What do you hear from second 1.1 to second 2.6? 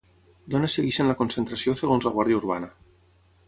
la concentració segons la Guàrdia